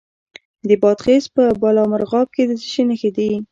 د 0.67 0.69
بادغیس 0.81 1.25
په 1.35 1.43
بالامرغاب 1.61 2.27
کې 2.35 2.43
د 2.49 2.51
څه 2.61 2.67
شي 2.73 2.83
نښې 2.89 3.09
دي؟ 3.17 3.31